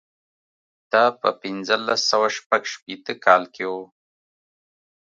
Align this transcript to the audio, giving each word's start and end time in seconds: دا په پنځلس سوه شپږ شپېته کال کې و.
دا 0.91 1.05
په 1.21 1.29
پنځلس 1.41 2.01
سوه 2.11 2.27
شپږ 2.37 2.61
شپېته 2.73 3.13
کال 3.25 3.43
کې 3.53 3.65
و. 3.71 3.73